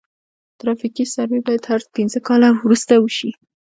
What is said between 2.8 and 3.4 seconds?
وشي